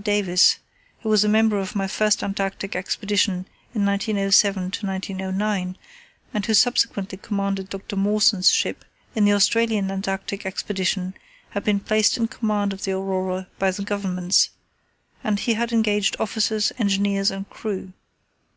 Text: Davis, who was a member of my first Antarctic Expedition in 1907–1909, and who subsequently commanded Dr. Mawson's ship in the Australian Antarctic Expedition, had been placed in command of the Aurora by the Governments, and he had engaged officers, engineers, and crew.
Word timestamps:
Davis, 0.00 0.58
who 1.00 1.08
was 1.08 1.24
a 1.24 1.28
member 1.28 1.58
of 1.58 1.74
my 1.74 1.88
first 1.88 2.22
Antarctic 2.22 2.76
Expedition 2.76 3.46
in 3.74 3.82
1907–1909, 3.82 5.74
and 6.32 6.46
who 6.46 6.54
subsequently 6.54 7.18
commanded 7.20 7.68
Dr. 7.68 7.96
Mawson's 7.96 8.48
ship 8.48 8.84
in 9.16 9.24
the 9.24 9.32
Australian 9.32 9.90
Antarctic 9.90 10.46
Expedition, 10.46 11.14
had 11.50 11.64
been 11.64 11.80
placed 11.80 12.16
in 12.16 12.28
command 12.28 12.72
of 12.72 12.84
the 12.84 12.92
Aurora 12.92 13.48
by 13.58 13.72
the 13.72 13.82
Governments, 13.82 14.50
and 15.24 15.40
he 15.40 15.54
had 15.54 15.72
engaged 15.72 16.14
officers, 16.20 16.70
engineers, 16.78 17.32
and 17.32 17.50
crew. 17.50 17.92